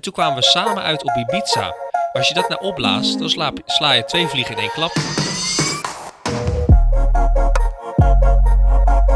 En 0.00 0.06
toen 0.06 0.14
kwamen 0.14 0.36
we 0.36 0.42
samen 0.42 0.82
uit 0.82 1.02
op 1.02 1.16
Ibiza. 1.16 1.74
Als 2.12 2.28
je 2.28 2.34
dat 2.34 2.48
nou 2.48 2.60
opblaast, 2.60 3.18
dan 3.18 3.30
sla, 3.30 3.52
sla 3.66 3.92
je 3.92 4.04
twee 4.04 4.26
vliegen 4.26 4.56
in 4.56 4.60
één 4.60 4.70
klap. 4.70 4.94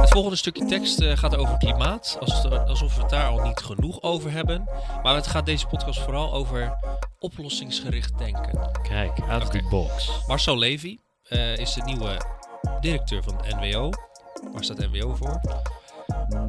Het 0.00 0.10
volgende 0.10 0.36
stukje 0.36 0.64
tekst 0.64 1.00
eh, 1.00 1.16
gaat 1.16 1.36
over 1.36 1.56
klimaat. 1.58 2.18
Alsof 2.66 2.94
we 2.94 3.00
het 3.00 3.10
daar 3.10 3.28
al 3.28 3.40
niet 3.40 3.60
genoeg 3.60 4.02
over 4.02 4.32
hebben. 4.32 4.68
Maar 5.02 5.14
het 5.14 5.26
gaat 5.26 5.46
deze 5.46 5.66
podcast 5.66 6.00
vooral 6.00 6.32
over 6.32 6.78
oplossingsgericht 7.18 8.18
denken. 8.18 8.70
Kijk, 8.82 9.20
out 9.28 9.42
of 9.42 9.48
the 9.48 9.66
box. 9.70 10.10
Marcel 10.26 10.58
Levy 10.58 10.98
eh, 11.22 11.56
is 11.56 11.74
de 11.74 11.82
nieuwe 11.82 12.20
directeur 12.80 13.22
van 13.22 13.36
het 13.36 13.60
NWO. 13.60 13.90
Waar 14.52 14.64
staat 14.64 14.78
NWO 14.78 15.14
voor? 15.14 15.40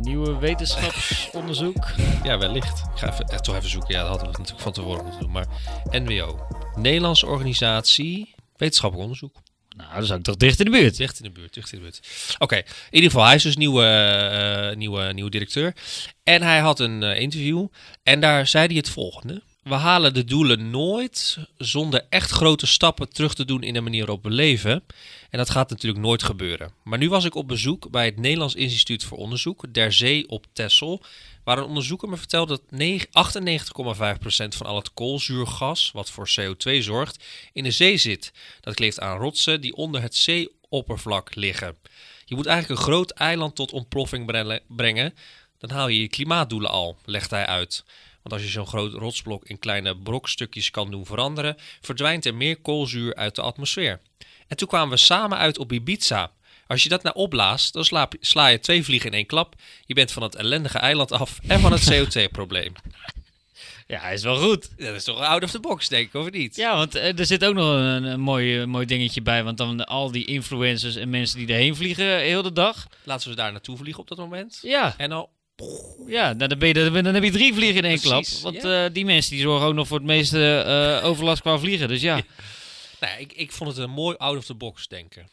Nieuwe 0.06 0.38
wetenschapsonderzoek. 0.38 1.86
Ja, 2.24 2.38
wellicht. 2.38 2.80
Ik 2.80 3.00
ga 3.00 3.12
even, 3.12 3.26
eh, 3.26 3.38
toch 3.38 3.56
even 3.56 3.70
zoeken. 3.70 3.94
Ja, 3.94 4.00
dat 4.00 4.10
hadden 4.10 4.26
we 4.26 4.32
natuurlijk 4.32 4.64
van 4.64 4.71
tevoren 4.74 5.04
moeten 5.04 5.21
doen. 5.21 5.32
Maar 5.32 5.48
NWO. 5.92 6.48
Nederlandse 6.75 7.25
Organisatie 7.25 8.36
Wetenschappelijk 8.56 9.10
Onderzoek. 9.10 9.36
nou, 9.78 9.93
dan 9.93 10.06
zou 10.06 10.20
ik 10.20 10.26
toch 10.26 10.36
dicht 10.36 10.60
in 10.60 10.65
de 10.65 10.71
buurt. 10.71 10.98
Dicht 10.98 11.18
in 11.18 11.24
de 11.24 11.32
buurt, 11.32 11.54
dicht 11.54 11.71
in 11.71 11.78
de 11.78 11.84
buurt. 11.84 12.00
Oké, 12.38 12.56
in 12.56 12.65
ieder 12.89 13.10
geval, 13.10 13.26
hij 13.26 13.36
is 13.36 13.43
dus 13.43 13.56
nieuwe, 13.56 13.86
eh, 13.86 14.78
nieuwe, 14.78 15.14
nieuwe 15.14 15.29
directeur. 15.29 15.76
En 16.24 16.42
hij 16.42 16.60
had 16.60 16.79
een 16.79 17.04
eh, 17.04 17.20
interview 17.20 17.68
en 18.04 18.20
daar 18.20 18.48
zei 18.48 18.68
hij 18.68 18.76
het 18.76 18.90
volgende. 18.90 19.42
We 19.65 19.74
halen 19.74 20.14
de 20.14 20.24
doelen 20.24 20.69
nooit 20.69 21.37
zonder 21.57 22.06
echt 22.10 22.32
grote 22.32 22.65
stappen 22.65 23.10
terug 23.10 23.33
te 23.33 23.46
doen 23.46 23.64
in 23.64 23.73
de 23.73 23.82
manier 23.82 24.06
waarop 24.06 24.23
we 24.23 24.29
leven. 24.29 24.83
En 25.29 25.37
dat 25.37 25.50
gaat 25.50 25.69
natuurlijk 25.69 26.04
nooit 26.04 26.23
gebeuren. 26.23 26.71
Maar 26.83 26.97
nu 26.97 27.10
was 27.10 27.25
ik 27.25 27.36
op 27.36 27.47
bezoek 27.47 27.89
bij 27.92 28.06
het 28.06 28.18
Nederlands 28.18 28.56
Instituut 28.56 29.04
voor 29.04 29.18
Onderzoek, 29.18 29.73
Der 29.73 29.93
Zee 29.93 30.29
op 30.29 30.46
Texel. 30.54 31.01
Waar 31.43 31.57
een 31.57 31.64
onderzoeker 31.64 32.09
me 32.09 32.17
vertelde 32.17 32.53
dat 32.53 32.80
negen- 32.80 33.09
98,5% 33.11 34.56
van 34.56 34.66
al 34.66 34.75
het 34.75 34.94
koolzuurgas, 34.94 35.92
wat 35.94 36.09
voor 36.09 36.30
CO2 36.39 36.81
zorgt, 36.81 37.23
in 37.53 37.64
de 37.64 37.72
zee 37.72 37.97
zit. 37.97 38.31
Dat 38.62 38.73
kleeft 38.73 39.00
aan 39.00 39.18
rotsen 39.18 39.62
die 39.62 39.75
onder 39.75 40.02
het 40.02 40.16
zeeoppervlak 40.16 41.36
liggen. 41.36 41.75
Je 42.25 42.36
moet 42.36 42.45
eigenlijk 42.45 42.80
een 42.80 42.86
groot 42.86 43.12
eiland 43.12 43.56
tot 43.56 43.72
ontploffing 43.72 44.25
brengen. 44.68 45.14
Dan 45.58 45.70
haal 45.70 45.88
je 45.88 46.02
je 46.02 46.08
klimaatdoelen 46.08 46.72
al, 46.72 46.97
legt 47.06 47.30
hij 47.30 47.45
uit. 47.45 47.84
Want 48.26 48.42
als 48.42 48.44
je 48.44 48.58
zo'n 48.58 48.68
groot 48.68 48.94
rotsblok 48.94 49.45
in 49.45 49.59
kleine 49.59 49.98
brokstukjes 49.98 50.72
kan 50.72 50.92
doen 50.92 51.06
veranderen, 51.06 51.58
verdwijnt 51.81 52.26
er 52.26 52.36
meer 52.36 52.58
koolzuur 52.58 53.16
uit 53.16 53.36
de 53.36 53.42
atmosfeer. 53.42 54.00
En 54.48 54.58
toen 54.58 54.68
kwamen 54.68 54.90
we 54.90 54.98
samen 54.98 55.38
uit 55.38 55.58
op 55.58 55.72
Ibiza. 55.72 56.31
Als 56.68 56.84
je 56.84 56.90
dat 56.90 57.03
nou 57.03 57.16
opblaast, 57.16 57.73
dan 57.73 57.86
sla, 57.86 58.08
sla 58.20 58.48
je 58.48 58.59
twee 58.59 58.84
vliegen 58.84 59.09
in 59.09 59.16
één 59.16 59.26
klap. 59.26 59.56
Je 59.86 59.94
bent 59.94 60.12
van 60.12 60.23
het 60.23 60.36
ellendige 60.36 60.78
eiland 60.78 61.12
af 61.12 61.40
en 61.48 61.59
van 61.59 61.72
het 61.72 61.90
CO2-probleem. 61.92 62.73
Ja, 63.88 64.00
hij 64.00 64.14
is 64.14 64.23
wel 64.23 64.38
goed. 64.38 64.70
Dat 64.78 64.96
is 64.96 65.03
toch 65.03 65.20
out 65.20 65.44
of 65.44 65.52
the 65.52 65.59
box, 65.59 65.88
denk 65.88 66.08
ik, 66.08 66.14
of 66.14 66.31
niet? 66.31 66.56
Ja, 66.56 66.76
want 66.76 66.96
eh, 66.96 67.20
er 67.20 67.26
zit 67.26 67.46
ook 67.46 67.53
nog 67.53 67.70
een, 67.70 68.03
een 68.03 68.20
mooi, 68.20 68.62
eh, 68.62 68.66
mooi 68.68 68.86
dingetje 68.86 69.22
bij. 69.22 69.44
Want 69.44 69.58
dan 69.58 69.86
al 69.86 70.12
die 70.12 70.26
influencers 70.26 70.96
en 70.96 71.09
mensen 71.09 71.38
die 71.38 71.48
erheen 71.48 71.76
vliegen 71.76 72.20
heel 72.20 72.42
de 72.42 72.53
dag. 72.53 72.88
Laten 73.03 73.30
we 73.30 73.36
daar 73.36 73.52
naartoe 73.52 73.78
vliegen 73.78 74.02
op 74.02 74.08
dat 74.08 74.18
moment. 74.18 74.59
Ja, 74.62 74.94
En 74.98 75.09
dan 75.09 75.28
ja 76.08 76.34
nou, 76.34 76.48
dan, 76.50 76.59
ben 76.59 76.67
je, 76.67 76.73
dan, 77.02 77.14
heb 77.14 77.23
je 77.23 77.31
drie 77.31 77.53
vliegen 77.53 77.78
in 77.78 77.86
één 77.86 78.00
Precies, 78.00 78.39
klap. 78.39 78.53
Want 78.53 78.64
ja. 78.64 78.86
eh, 78.86 78.94
die 78.94 79.06
mensen 79.06 79.31
die 79.31 79.42
zorgen 79.42 79.67
ook 79.67 79.73
nog 79.73 79.88
voor 79.88 79.97
het 79.97 80.06
meeste 80.08 80.58
eh, 81.02 81.06
overlast 81.08 81.42
qua 81.42 81.58
vliegen. 81.58 81.88
Dus 81.88 82.02
ja, 82.02 82.22
Nou, 83.00 83.20
ik, 83.20 83.34
ik 83.34 83.52
vond 83.52 83.70
het 83.70 83.80
een 83.80 83.89
mooi 83.89 84.17
out 84.17 84.38
of 84.38 84.45
the 84.45 84.53
box 84.53 84.88
denken. 84.88 85.28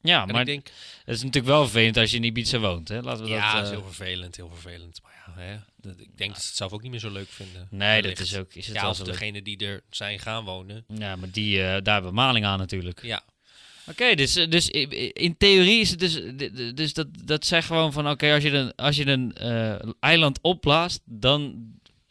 ja 0.00 0.22
En 0.26 0.32
maar 0.32 0.40
ik 0.40 0.46
denk, 0.46 0.66
het 1.04 1.14
is 1.16 1.22
natuurlijk 1.22 1.46
wel 1.52 1.62
vervelend 1.62 1.96
als 1.96 2.10
je 2.10 2.16
in 2.16 2.24
Ibiza 2.24 2.58
woont. 2.58 2.88
Hè? 2.88 3.00
Laten 3.00 3.24
we 3.24 3.30
ja, 3.30 3.54
dat... 3.54 3.62
is 3.62 3.70
eh, 3.70 3.76
heel 3.76 3.86
vervelend, 3.86 4.36
heel 4.36 4.50
vervelend. 4.52 5.00
Maar 5.02 5.12
ja, 5.26 5.42
hè, 5.42 5.56
dat, 5.76 6.00
ik 6.00 6.16
denk 6.16 6.32
dat 6.32 6.42
ze 6.42 6.48
het 6.48 6.56
zelf 6.56 6.72
ook 6.72 6.82
niet 6.82 6.90
meer 6.90 7.00
zo 7.00 7.10
leuk 7.10 7.28
vinden. 7.28 7.68
nee, 7.70 8.02
dat 8.02 8.18
is 8.18 8.36
ook... 8.36 8.54
Is 8.54 8.66
het 8.66 8.74
Ja, 8.76 8.88
leuk. 8.88 9.04
degene 9.04 9.42
die 9.42 9.66
er 9.66 9.82
zijn 9.90 10.18
gaan 10.18 10.44
wonen. 10.44 10.84
Ja, 10.88 11.16
maar 11.16 11.30
die, 11.30 11.56
daar 11.58 11.92
hebben 11.94 12.10
we 12.10 12.16
maling 12.16 12.44
aan 12.44 12.58
natuurlijk. 12.58 13.02
Ja, 13.02 13.22
Oké, 13.90 14.14
dus, 14.14 14.36
eh, 14.36 14.50
dus 14.50 14.68
in 15.12 15.36
theorie 15.38 15.80
is 15.80 15.90
het 15.90 15.98
dus, 15.98 16.20
dus 16.74 16.92
dat, 16.92 17.06
dat 17.24 17.46
zegt 17.46 17.66
gewoon 17.66 17.92
van 17.92 18.10
oké, 18.10 18.32
als 18.34 18.42
je 18.42 18.50
een, 18.50 18.74
als 18.74 18.96
je 18.96 19.06
een 19.06 19.34
eh, 19.34 19.90
eiland 20.00 20.38
opblaast, 20.42 21.00
dan 21.04 21.66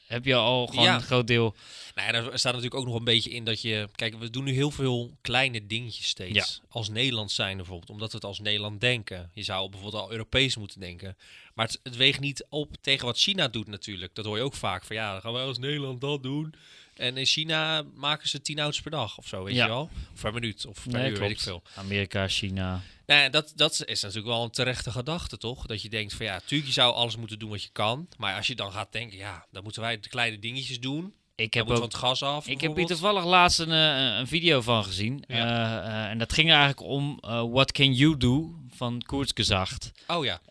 heb 0.08 0.26
je 0.26 0.36
al 0.36 0.68
gewoon 0.68 0.84
Ja. 0.84 0.96
een 0.96 1.02
groot 1.02 1.28
deel. 1.28 1.56
nou 1.96 2.08
ja, 2.08 2.14
daar 2.22 2.24
staat 2.40 2.54
natuurlijk 2.54 2.82
ook 2.82 2.86
nog 2.86 2.96
een 2.96 3.04
beetje 3.04 3.30
in 3.30 3.44
dat 3.44 3.62
je... 3.62 3.88
Kijk, 3.96 4.20
we 4.20 4.30
doen 4.30 4.44
nu 4.44 4.52
heel 4.54 4.72
veel 4.72 5.18
kleine 5.22 5.66
dingetjes 5.68 6.08
steeds. 6.08 6.34
Ja. 6.34 6.46
Als 6.70 6.90
Nederland 6.90 7.32
zijn 7.32 7.58
bijvoorbeeld. 7.58 7.90
Omdat 7.90 8.10
we 8.10 8.16
het 8.16 8.26
als 8.26 8.40
Nederland 8.40 8.82
denken. 8.82 9.30
Je 9.34 9.44
zou 9.44 9.70
bijvoorbeeld 9.70 10.04
al 10.04 10.12
Europees 10.12 10.56
moeten 10.58 10.80
denken. 10.80 11.18
Maar 11.54 11.66
het, 11.66 11.80
het 11.84 11.96
weegt 11.96 12.20
niet 12.20 12.46
op 12.50 12.76
tegen 12.82 13.06
wat 13.06 13.18
China 13.18 13.48
doet 13.48 13.68
natuurlijk. 13.68 14.16
Dat 14.16 14.26
hoor 14.26 14.38
je 14.38 14.44
ook 14.44 14.54
vaak. 14.54 14.84
Van 14.86 14.96
ja, 14.96 15.12
dan 15.12 15.22
gaan 15.22 15.34
wij 15.34 15.44
als 15.44 15.58
Nederland 15.60 16.02
dat 16.02 16.24
doen. 16.24 16.54
En 16.98 17.18
in 17.18 17.26
China 17.26 17.84
maken 17.96 18.30
ze 18.30 18.42
tien 18.42 18.60
auto's 18.60 18.82
per 18.82 18.92
dag 18.92 19.18
of 19.18 19.28
zo, 19.28 19.44
weet 19.44 19.56
Ja. 19.56 19.64
je 19.66 19.70
wel? 19.72 19.90
Of 20.14 20.22
per 20.22 20.34
minuut 20.34 20.66
of 20.66 20.84
per 20.84 21.00
Nee, 21.00 21.12
uur, 21.12 21.20
weet 21.20 21.30
ik 21.30 21.40
veel. 21.40 21.64
Amerika, 21.76 22.28
China. 22.28 22.82
Nou, 23.06 23.22
ja, 23.22 23.30
dat, 23.30 23.52
dat 23.56 23.84
is 23.86 24.02
natuurlijk 24.02 24.28
wel 24.34 24.44
een 24.44 24.50
terechte 24.52 24.92
gedachte, 24.92 25.38
toch? 25.38 25.66
Dat 25.66 25.82
je 25.82 25.90
denkt 25.90 26.14
van 26.14 26.26
ja, 26.26 26.40
tuurlijk, 26.46 26.68
je 26.68 26.74
zou 26.74 26.94
alles 26.94 27.16
moeten 27.18 27.40
doen 27.40 27.50
wat 27.50 27.64
je 27.64 27.70
kan. 27.72 28.08
Maar 28.18 28.36
als 28.36 28.48
je 28.48 28.56
dan 28.56 28.72
gaat 28.72 28.92
denken, 28.92 29.18
ja, 29.18 29.46
dan 29.52 29.64
moeten 29.64 29.82
wij 29.82 30.00
de 30.00 30.10
kleine 30.10 30.40
dingetjes 30.40 30.80
doen. 30.80 31.14
Ik 31.36 31.54
heb, 31.54 31.70
ook, 31.70 31.82
het 31.84 31.96
gas 31.96 32.24
af. 32.24 32.48
ik 32.48 32.62
heb 32.62 32.76
hier 32.76 32.86
toevallig 32.86 33.26
laatst 33.26 33.60
een, 33.60 33.72
eh, 33.72 34.18
een 34.18 34.28
video 34.28 34.62
van 34.62 34.84
gezien. 34.84 35.24
Ja. 35.28 35.36
Eh, 35.84 35.88
eh, 36.04 36.10
en 36.10 36.18
dat 36.18 36.34
ging 36.34 36.50
eigenlijk 36.50 36.82
om 36.82 37.20
What 37.52 37.72
Can 37.72 37.94
You 37.94 38.18
Do 38.18 38.56
van 38.70 39.02
Koertsgezacht. 39.06 39.92
Oh 40.08 40.26
ja, 40.26 40.42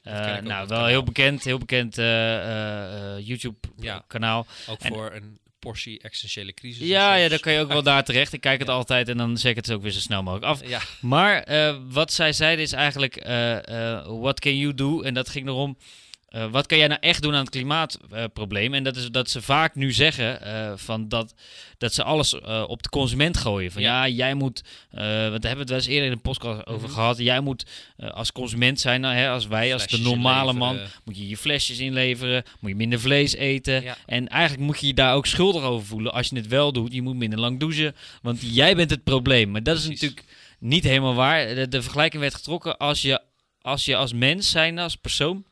nou, 0.41 0.67
wel 0.69 0.87
heel 0.87 1.03
bekend, 1.03 1.45
heel 1.45 1.59
bekend 1.59 1.97
Ja. 1.97 3.19
YouTube-kanaal. 3.19 4.47
Ook 4.69 4.79
en- 4.81 4.93
voor 4.93 5.13
een 5.13 5.39
portie 5.67 6.01
existentiële 6.01 6.53
crisis. 6.55 6.87
Ja, 6.89 7.15
ja, 7.15 7.29
dan 7.29 7.39
kan 7.39 7.53
je 7.53 7.61
ook 7.61 7.73
wel 7.73 7.83
daar 7.93 8.05
terecht. 8.05 8.33
Ik 8.33 8.41
kijk 8.41 8.59
het 8.59 8.69
Ja. 8.69 8.75
altijd 8.75 9.09
en 9.09 9.17
dan 9.17 9.37
zeg 9.39 9.51
ik 9.51 9.57
het 9.57 9.73
ook 9.73 9.83
weer 9.83 9.91
zo 9.91 10.01
snel 10.01 10.23
mogelijk 10.23 10.47
af. 10.47 10.69
Ja, 10.69 10.81
Maar 11.01 11.43
eh, 11.43 11.77
wat 11.89 12.13
zij 12.13 12.33
zeiden 12.33 12.65
is 12.65 12.73
eigenlijk, 12.73 13.17
eh, 13.17 13.57
eh, 13.97 14.07
what 14.07 14.41
can 14.41 14.57
you 14.59 14.75
do? 14.75 15.03
En 15.03 15.15
dat 15.15 15.29
ging 15.29 15.47
erom, 15.47 15.77
eh, 16.27 16.51
wat 16.51 16.67
kan 16.67 16.79
jij 16.79 16.87
nou 16.89 17.01
echt 17.01 17.23
doen 17.23 17.35
aan 17.35 17.41
het 17.41 17.51
klimaatprobleem? 17.51 18.75
en 18.75 18.85
dat 18.85 18.97
is 18.97 19.11
dat 19.11 19.31
ze 19.31 19.43
vaak 19.43 19.75
nu 19.75 19.93
zeggen 19.93 20.43
eh, 20.43 20.73
van 20.77 21.09
dat, 21.09 21.35
dat 21.79 21.95
ze 21.95 22.03
alles 22.03 22.41
eh, 22.41 22.65
op 22.67 22.83
de 22.83 22.89
consument 22.89 23.37
gooien. 23.37 23.73
Van 23.73 23.83
ja, 23.83 24.05
Ja. 24.05 24.15
jij 24.15 24.35
moet, 24.35 24.63
want 24.91 25.03
daar 25.03 25.31
hebben 25.31 25.53
we 25.53 25.59
het 25.59 25.69
wel 25.69 25.79
eens 25.79 25.87
eerder 25.87 26.07
in 26.07 26.13
een 26.13 26.21
podcast 26.21 26.67
over 26.67 26.89
Mhm. 26.89 26.95
gehad. 26.97 27.19
Jij 27.19 27.41
moet 27.41 27.67
als 27.97 28.33
consument 28.33 28.81
zijn, 28.81 29.01
nou, 29.01 29.15
hè, 29.15 29.29
als 29.31 29.47
wij, 29.47 29.73
als 29.73 29.87
de 29.87 29.99
normale 29.99 30.53
man, 30.53 30.79
moet 31.05 31.17
je 31.17 31.29
je 31.29 31.37
flesjes 31.37 31.79
inleveren, 31.79 32.43
moet 32.61 32.71
je 32.71 32.77
minder 32.77 33.01
vlees 33.01 33.35
eten. 33.35 33.83
Ja. 33.83 33.97
En 34.07 34.29
eigenlijk 34.29 34.63
moet 34.63 34.81
je 34.81 34.87
je 34.87 34.95
daar 34.95 35.15
ook 35.15 35.27
schuldig 35.27 35.63
over 35.63 35.87
voelen 35.87 36.13
als 36.13 36.29
je 36.29 36.37
het 36.37 36.47
wel 36.47 36.73
doet. 36.73 36.93
Je 36.93 37.03
moet 37.03 37.17
minder 37.17 37.39
lang 37.39 37.61
douchen, 37.61 37.95
want 38.23 38.39
jij 38.55 38.75
bent 38.77 38.91
het 38.91 39.05
probleem. 39.05 39.51
Maar 39.51 39.63
dat 39.63 39.77
is 39.79 39.89
natuurlijk 39.89 40.25
niet 40.59 40.85
helemaal 40.85 41.15
waar. 41.15 41.55
De, 41.55 41.69
de 41.69 41.83
vergelijking 41.83 42.23
werd 42.23 42.35
getrokken 42.35 42.77
als 42.77 43.03
je 43.03 43.21
als, 43.61 43.85
je 43.85 43.97
als 43.97 44.13
mens 44.13 44.51
zijn, 44.51 44.79
als 44.79 44.97
persoon, 44.97 45.45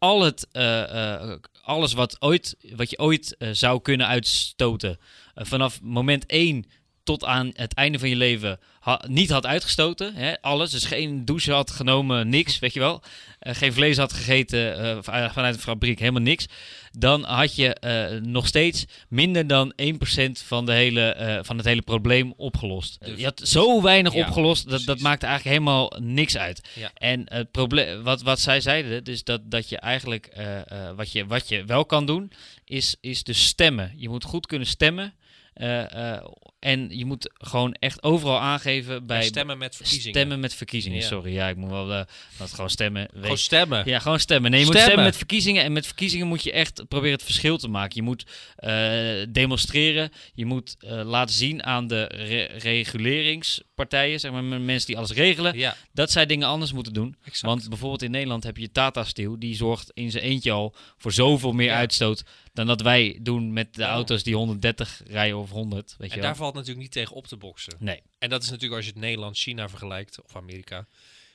al 0.00 0.22
het, 0.22 0.46
eh, 0.52 1.12
eh, 1.12 1.38
alles 1.62 1.92
wat, 1.92 2.16
ooit, 2.20 2.56
wat 2.76 2.90
je 2.90 2.98
ooit 2.98 3.36
eh, 3.36 3.48
zou 3.52 3.80
kunnen 3.80 4.06
uitstoten, 4.06 4.98
vanaf 5.34 5.80
moment 5.82 6.24
1 6.26 6.64
tot 7.04 7.24
aan 7.24 7.50
het 7.54 7.74
einde 7.74 7.98
van 7.98 8.08
je 8.08 8.16
leven 8.16 8.58
ha- 8.80 9.04
niet 9.08 9.30
had 9.30 9.46
uitgestoten. 9.46 10.14
Hè, 10.14 10.40
alles. 10.42 10.70
Dus 10.70 10.84
geen 10.84 11.24
douche 11.24 11.52
had 11.52 11.70
genomen, 11.70 12.28
niks, 12.28 12.58
weet 12.58 12.72
je 12.72 12.80
wel. 12.80 13.02
Eh, 13.38 13.54
geen 13.54 13.72
vlees 13.72 13.96
had 13.96 14.12
gegeten 14.12 14.78
eh, 14.78 14.98
van- 15.00 15.30
vanuit 15.32 15.54
de 15.54 15.60
fabriek, 15.60 15.98
helemaal 15.98 16.22
niks. 16.22 16.46
Dan 16.92 17.24
had 17.24 17.54
je 17.54 17.74
eh, 17.74 18.20
nog 18.20 18.46
steeds 18.46 18.84
minder 19.08 19.46
dan 19.46 19.72
1% 19.76 20.42
van, 20.42 20.66
de 20.66 20.72
hele, 20.72 21.00
eh, 21.12 21.38
van 21.42 21.56
het 21.56 21.66
hele 21.66 21.82
probleem 21.82 22.32
opgelost. 22.36 22.98
Dus- 23.04 23.18
je 23.18 23.24
had 23.24 23.40
zo 23.44 23.82
weinig 23.82 24.12
Ja, 24.14 24.26
opgelost, 24.26 24.70
dat, 24.70 24.82
dat 24.84 25.00
maakte 25.00 25.26
eigenlijk 25.26 25.56
helemaal 25.58 25.92
niks 25.98 26.36
uit. 26.36 26.68
Ja. 26.74 26.90
En 26.94 27.22
het 27.24 27.50
probleem, 27.50 28.02
wat, 28.02 28.22
wat 28.22 28.40
zij 28.40 28.60
zeiden, 28.60 29.04
dus 29.04 29.24
dat, 29.24 29.40
dat 29.50 29.68
je 29.68 29.78
eigenlijk, 29.78 30.26
eh, 30.26 30.58
eh, 30.88 30.96
wat, 30.96 31.12
je, 31.12 31.26
wat 31.26 31.48
je 31.48 31.64
wel 31.64 31.84
kan 31.84 32.06
doen, 32.06 32.32
is, 32.64 32.96
is 33.00 33.22
dus 33.24 33.44
stemmen. 33.44 33.92
Je 33.96 34.08
moet 34.08 34.24
goed 34.24 34.46
kunnen 34.46 34.66
stemmen. 34.68 35.14
eh, 35.54 36.12
eh, 36.14 36.24
en 36.60 36.88
je 36.98 37.04
moet 37.04 37.30
gewoon 37.34 37.72
echt 37.72 38.02
overal 38.02 38.38
aangeven 38.40 39.06
bij 39.06 39.22
stemmen 39.22 39.58
met 39.58 39.76
verkiezingen. 39.76 40.10
stemmen 40.18 40.40
met 40.40 40.54
verkiezingen. 40.54 40.98
Ja. 40.98 41.06
Sorry, 41.06 41.32
ja, 41.32 41.48
ik 41.48 41.56
moet 41.56 41.70
wel 41.70 41.92
eh, 41.92 42.02
dat 42.38 42.52
gewoon 42.52 42.70
stemmen. 42.70 43.08
Gewoon 43.20 43.38
stemmen. 43.38 43.82
ja, 43.86 43.98
gewoon 43.98 44.20
stemmen. 44.20 44.50
Nee, 44.50 44.60
je 44.60 44.66
moet 44.66 44.78
Stemmen. 44.78 45.04
met 45.04 45.16
verkiezingen. 45.16 45.62
En 45.64 45.72
met 45.72 45.86
verkiezingen 45.86 46.26
moet 46.26 46.42
je 46.42 46.52
echt 46.52 46.84
proberen 46.88 47.12
het 47.12 47.22
verschil 47.22 47.58
te 47.58 47.68
maken. 47.68 47.96
Je 47.96 48.02
moet 48.02 48.24
eh, 48.56 49.26
demonstreren. 49.28 50.10
Je 50.34 50.44
moet 50.46 50.76
eh, 50.78 51.00
laten 51.04 51.34
zien 51.34 51.62
aan 51.64 51.86
de 51.86 52.02
re- 52.04 52.58
reguleringspartijen, 52.58 54.20
zeg 54.20 54.32
maar 54.32 54.42
mensen 54.44 54.86
die 54.86 54.96
alles 54.96 55.10
regelen, 55.12 55.56
Ja, 55.58 55.76
dat 55.92 56.10
zij 56.10 56.26
dingen 56.26 56.48
anders 56.48 56.72
moeten 56.72 56.92
doen. 56.92 57.16
exact. 57.24 57.40
Want 57.54 57.68
bijvoorbeeld 57.68 58.02
in 58.02 58.10
Nederland 58.10 58.42
heb 58.44 58.56
je 58.56 58.72
Tata 58.72 59.04
Steel. 59.04 59.38
Die 59.38 59.54
zorgt 59.54 59.90
in 59.94 60.10
zijn 60.10 60.24
eentje 60.24 60.50
al 60.52 60.74
voor 60.98 61.12
zoveel 61.12 61.52
meer 61.52 61.66
Ja. 61.66 61.76
uitstoot 61.76 62.22
dan 62.52 62.66
dat 62.66 62.80
wij 62.80 63.18
doen 63.22 63.52
met 63.52 63.74
de 63.74 63.82
auto's 63.84 64.22
die 64.22 64.34
130 64.34 65.00
rijden 65.06 65.38
of 65.38 65.50
100. 65.50 65.94
Weet 65.98 66.08
je 66.08 66.14
en 66.14 66.20
wel? 66.20 66.28
daar 66.28 66.36
valt 66.52 66.66
natuurlijk 66.66 66.94
niet 66.94 67.04
tegen 67.04 67.16
op 67.16 67.26
te 67.26 67.36
boksen. 67.36 67.76
Nee. 67.78 68.02
En 68.18 68.30
dat 68.30 68.42
is 68.42 68.48
natuurlijk 68.48 68.76
als 68.76 68.84
je 68.84 68.90
het 68.90 69.00
Nederland, 69.00 69.38
China 69.38 69.68
vergelijkt, 69.68 70.22
of 70.22 70.36
Amerika. 70.36 70.86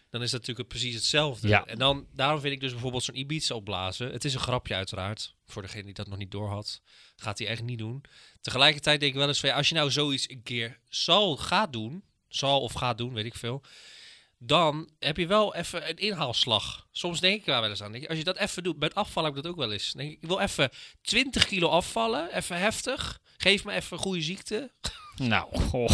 dan 0.10 0.22
is 0.22 0.32
dat 0.32 0.40
natuurlijk 0.40 0.68
precies 0.68 0.96
hetzelfde. 0.96 1.48
Ja. 1.48 1.66
En 1.66 1.78
dan, 1.78 2.08
daarom 2.14 2.40
vind 2.40 2.54
ik 2.54 2.60
dus 2.60 2.72
bijvoorbeeld 2.72 3.04
zo'n 3.04 3.18
Ibiza 3.18 3.56
opblazen. 3.56 4.12
Het 4.12 4.26
is 4.26 4.34
een 4.34 4.40
grapje 4.40 4.76
uiteraard, 4.76 5.36
voor 5.46 5.62
degene 5.62 5.84
die 5.84 5.94
dat 5.94 6.08
nog 6.08 6.18
niet 6.18 6.32
doorhad. 6.32 6.82
Gaat 7.16 7.38
hij 7.38 7.48
echt 7.48 7.64
niet 7.64 7.78
doen. 7.78 8.04
Tegelijkertijd 8.42 9.00
denk 9.00 9.12
ik 9.12 9.18
wel 9.18 9.28
eens 9.28 9.40
van, 9.40 9.50
ja, 9.50 9.56
als 9.56 9.70
je 9.70 9.76
nou 9.76 9.92
zoiets 9.92 10.30
een 10.30 10.44
keer 10.44 10.80
zal, 10.90 11.38
gaat 11.38 11.74
doen, 11.74 12.04
zal 12.28 12.62
of 12.62 12.74
gaat 12.74 12.98
doen, 12.98 13.14
weet 13.14 13.26
ik 13.26 13.36
veel. 13.36 13.64
Dan 14.38 14.90
heb 15.00 15.18
je 15.18 15.28
wel 15.28 15.56
even 15.56 15.90
een 15.90 15.98
inhaalslag. 15.98 16.88
Soms 16.92 17.20
denk 17.20 17.40
ik 17.40 17.46
daar 17.46 17.62
wel 17.62 17.70
eens 17.70 17.84
aan. 17.84 18.08
Als 18.08 18.18
je 18.18 18.24
dat 18.24 18.38
even 18.38 18.64
doet, 18.64 18.80
bij 18.80 18.88
het 18.88 18.98
afvallen 18.98 19.30
heb 19.30 19.38
ik 19.38 19.44
dat 19.44 19.52
ook 19.52 19.60
wel 19.60 19.72
eens. 19.72 19.92
Denk 19.92 20.12
ik, 20.12 20.22
ik 20.22 20.28
wil 20.28 20.40
even 20.40 20.70
20 21.02 21.46
kilo 21.46 21.70
afvallen, 21.70 22.36
even 22.36 22.58
heftig. 22.58 23.20
Geef 23.38 23.64
me 23.64 23.74
even 23.74 23.98
goede 23.98 24.22
ziekte. 24.22 24.72
Nou, 25.16 25.60
goh. 25.70 25.90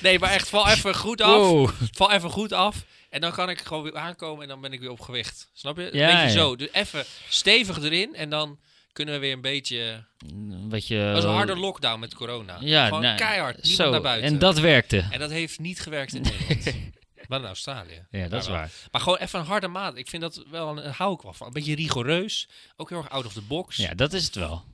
Nee, 0.00 0.18
maar 0.18 0.30
echt, 0.30 0.48
val 0.48 0.68
even 0.68 0.94
goed 0.94 1.20
af. 1.20 1.36
Wow. 1.36 1.70
Val 1.92 2.10
even 2.12 2.30
goed 2.30 2.52
af. 2.52 2.84
En 3.10 3.20
dan 3.20 3.32
kan 3.32 3.50
ik 3.50 3.60
gewoon 3.60 3.82
weer 3.82 3.96
aankomen 3.96 4.42
en 4.42 4.48
dan 4.48 4.60
ben 4.60 4.72
ik 4.72 4.80
weer 4.80 4.90
op 4.90 5.00
gewicht. 5.00 5.50
Snap 5.52 5.76
je? 5.76 5.92
Een 5.92 5.98
Ja, 5.98 6.06
beetje 6.06 6.22
ja. 6.22 6.28
zo. 6.28 6.56
Dus 6.56 6.68
even 6.72 7.04
stevig 7.28 7.82
erin 7.82 8.14
en 8.14 8.30
dan 8.30 8.58
kunnen 8.92 9.14
we 9.14 9.20
weer 9.20 9.32
een 9.32 9.40
beetje... 9.40 10.04
Een 10.28 10.68
beetje... 10.68 11.04
Dat 11.04 11.14
was 11.14 11.24
een 11.24 11.30
harde 11.30 11.56
lockdown 11.56 12.00
met 12.00 12.14
corona. 12.14 12.56
Ja, 12.60 12.84
gewoon 12.86 13.02
nou, 13.02 13.16
keihard. 13.16 13.54
Niemand 13.62 13.76
Zo, 13.76 13.90
naar 13.90 14.00
buiten. 14.00 14.30
en 14.32 14.38
dat 14.38 14.58
werkte. 14.58 15.04
En 15.10 15.18
dat 15.18 15.30
heeft 15.30 15.58
niet 15.58 15.80
gewerkt 15.80 16.14
in 16.14 16.22
Nederland. 16.22 16.64
maar 17.28 17.38
in 17.40 17.46
Australië. 17.46 18.06
Ja, 18.10 18.28
dat 18.28 18.40
is 18.40 18.46
wel. 18.46 18.56
waar. 18.56 18.70
Maar 18.90 19.00
gewoon 19.00 19.18
even 19.18 19.40
een 19.40 19.46
harde 19.46 19.68
maat. 19.68 19.96
Ik 19.96 20.08
vind 20.08 20.22
dat 20.22 20.42
wel 20.50 20.68
een, 20.68 20.86
een 20.86 20.92
hou 20.92 21.14
ik 21.14 21.20
wel 21.20 21.32
van. 21.32 21.46
Een 21.46 21.52
beetje 21.52 21.74
rigoureus. 21.74 22.48
Ook 22.76 22.88
heel 22.88 22.98
erg 22.98 23.10
out 23.10 23.26
of 23.26 23.32
the 23.32 23.42
box. 23.42 23.76
Ja, 23.76 23.94
dat 23.94 24.12
is 24.12 24.24
het 24.24 24.34
wel. 24.34 24.64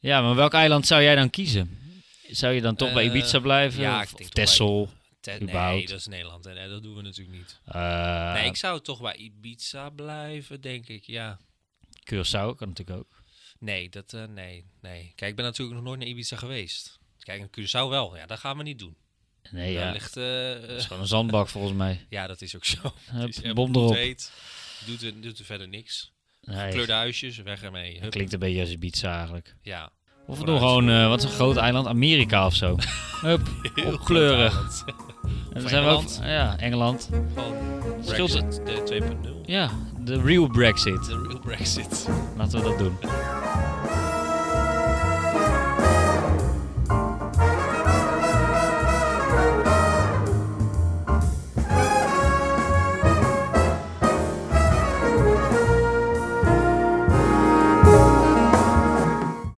Ja, 0.00 0.22
maar 0.22 0.34
welk 0.34 0.52
eiland 0.54 0.86
zou 0.86 1.02
jij 1.02 1.14
dan 1.14 1.30
kiezen? 1.30 1.78
Zou 2.30 2.54
je 2.54 2.60
dan 2.60 2.76
toch 2.76 2.92
bij 2.92 3.02
Eh, 3.04 3.08
Ibiza 3.14 3.38
blijven? 3.38 3.80
ja, 3.80 3.96
of, 4.02 4.02
ik 4.02 4.08
denk 4.08 4.20
of 4.20 4.26
toch 4.26 4.34
bij- 4.34 4.44
Texel? 4.44 4.90
Te- 5.20 5.40
überhaupt. 5.40 5.76
nee, 5.76 5.86
dat 5.86 5.98
is 5.98 6.06
Nederland. 6.06 6.46
En 6.46 6.54
nee, 6.54 6.68
dat 6.68 6.82
doen 6.82 6.94
we 6.96 7.02
natuurlijk 7.02 7.36
niet. 7.36 7.60
Eh, 7.64 8.32
nee, 8.32 8.44
ik 8.46 8.56
zou 8.56 8.80
toch 8.80 9.00
bij 9.00 9.14
Ibiza 9.16 9.90
blijven, 9.90 10.60
denk 10.60 10.88
ik. 10.88 11.04
Ja. 11.04 11.38
Curaçao 12.12 12.54
kan 12.56 12.68
natuurlijk 12.68 12.98
ook. 12.98 13.22
Nee, 13.58 13.88
dat, 13.88 14.12
eh, 14.12 14.24
nee, 14.24 14.64
nee. 14.80 15.12
Kijk, 15.14 15.30
ik 15.30 15.36
ben 15.36 15.44
natuurlijk 15.44 15.76
nog 15.76 15.86
nooit 15.86 15.98
naar 15.98 16.08
Ibiza 16.08 16.36
geweest. 16.36 16.98
Kijk, 17.18 17.40
in 17.40 17.64
Curaçao 17.64 17.88
wel. 17.88 18.16
Ja, 18.16 18.26
dat 18.26 18.38
gaan 18.38 18.56
we 18.56 18.62
niet 18.62 18.78
doen. 18.78 18.96
Nee, 19.50 19.74
Daar 19.74 19.86
ja. 19.86 19.92
ligt, 19.92 20.14
Dat 20.14 20.76
is 20.78 20.84
gewoon 20.86 21.02
een 21.02 21.08
zandbak 21.08 21.48
volgens 21.48 21.74
mij. 21.76 22.06
ja, 22.08 22.26
dat 22.26 22.40
is 22.42 22.56
ook 22.56 22.64
zo. 22.64 22.78
Hup, 23.10 23.28
is 23.28 23.40
bom 23.40 23.48
erop. 23.48 23.70
bloedheet. 23.72 24.32
Doet 24.86 25.02
er, 25.02 25.20
doet 25.20 25.38
er 25.38 25.44
verder 25.44 25.68
niks. 25.68 26.12
Nee, 26.40 26.70
Kleurde 26.70 26.92
huisjes, 26.92 27.36
weg 27.36 27.62
ermee. 27.62 28.00
Hup. 28.00 28.10
klinkt 28.10 28.32
een 28.32 28.38
beetje 28.38 28.60
als 28.60 28.70
Ibiza 28.70 29.14
eigenlijk. 29.16 29.54
Ja. 29.62 29.92
Of 30.26 30.38
we 30.38 30.44
doen 30.44 30.58
gewoon, 30.58 30.90
eh, 30.90 31.08
wat 31.08 31.18
is 31.18 31.24
een 31.24 31.30
groot 31.30 31.56
eiland? 31.56 31.86
Amerika 31.86 32.46
of 32.46 32.54
zo. 32.54 32.76
Hup, 33.20 33.40
eiland. 33.74 34.84
En 35.52 35.62
dan 35.62 35.70
zijn 35.70 35.84
we 35.84 35.90
ook, 35.90 36.02
ja, 36.22 36.56
Engeland. 36.58 37.10
Scheelt 38.00 38.30
Brexit, 38.30 38.60
de 38.64 39.02
2.0. 39.02 39.40
Ja, 39.46 39.70
de 40.04 40.20
real 40.20 40.46
Brexit. 40.46 41.04
De 41.06 41.26
real 41.28 41.40
Brexit. 41.40 42.08
Laten 42.36 42.58
we 42.58 42.68
dat 42.68 42.78
doen. 42.78 42.96